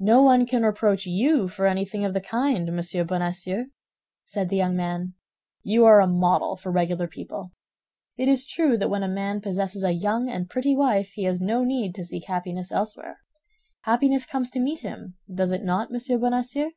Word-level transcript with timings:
"No 0.00 0.22
one 0.22 0.46
can 0.46 0.62
reproach 0.62 1.04
you 1.04 1.48
for 1.48 1.66
anything 1.66 2.02
of 2.02 2.14
the 2.14 2.20
kind, 2.22 2.74
Monsieur 2.74 3.04
Bonacieux," 3.04 3.66
said 4.24 4.48
the 4.48 4.56
young 4.56 4.74
man; 4.74 5.12
"you 5.62 5.84
are 5.84 6.00
a 6.00 6.06
model 6.06 6.56
for 6.56 6.72
regular 6.72 7.06
people. 7.06 7.52
It 8.16 8.26
is 8.26 8.46
true 8.46 8.78
that 8.78 8.88
when 8.88 9.02
a 9.02 9.06
man 9.06 9.42
possesses 9.42 9.84
a 9.84 9.92
young 9.92 10.30
and 10.30 10.48
pretty 10.48 10.74
wife, 10.74 11.10
he 11.10 11.24
has 11.24 11.42
no 11.42 11.62
need 11.62 11.94
to 11.96 12.06
seek 12.06 12.24
happiness 12.24 12.72
elsewhere. 12.72 13.18
Happiness 13.82 14.24
comes 14.24 14.50
to 14.52 14.60
meet 14.60 14.78
him, 14.80 15.18
does 15.30 15.52
it 15.52 15.62
not, 15.62 15.90
Monsieur 15.90 16.16
Bonacieux?" 16.16 16.70